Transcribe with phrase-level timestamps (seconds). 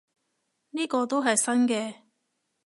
[0.71, 1.93] 呢個都係新嘅